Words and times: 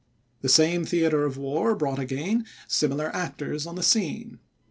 The 0.41 0.49
same 0.49 0.83
theatre 0.83 1.25
of 1.25 1.37
war 1.37 1.75
brought 1.75 1.99
again 1.99 2.47
similar 2.67 3.15
actors 3.15 3.67
on 3.67 3.75
the 3.75 3.83
scene. 3.83 4.39